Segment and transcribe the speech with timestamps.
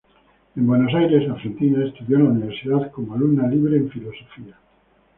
[0.55, 4.57] En Buenos Aires, Argentina estudió en la Universidad como alumna libre en Filosofía.